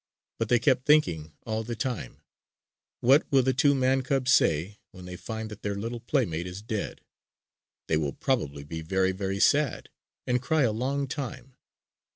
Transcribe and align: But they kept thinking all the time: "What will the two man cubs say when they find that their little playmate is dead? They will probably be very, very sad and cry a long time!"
But 0.39 0.49
they 0.49 0.57
kept 0.57 0.87
thinking 0.87 1.33
all 1.45 1.63
the 1.63 1.75
time: 1.75 2.21
"What 3.01 3.31
will 3.31 3.43
the 3.43 3.53
two 3.53 3.75
man 3.75 4.01
cubs 4.01 4.31
say 4.31 4.79
when 4.89 5.05
they 5.05 5.15
find 5.15 5.51
that 5.51 5.61
their 5.61 5.75
little 5.75 5.99
playmate 5.99 6.47
is 6.47 6.63
dead? 6.63 7.01
They 7.85 7.97
will 7.97 8.13
probably 8.13 8.63
be 8.63 8.81
very, 8.81 9.11
very 9.11 9.39
sad 9.39 9.89
and 10.25 10.41
cry 10.41 10.63
a 10.63 10.71
long 10.71 11.05
time!" 11.07 11.55